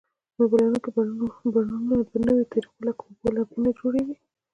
[0.35, 0.89] مېوه لرونکي
[1.53, 4.15] بڼونه په نویو طریقو لکه اوبه لګونه جوړیږي.